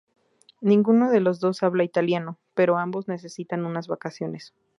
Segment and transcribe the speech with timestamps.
[0.61, 4.51] Ninguno de los dos habla italiano, pero ambos necesitan unas vacaciones.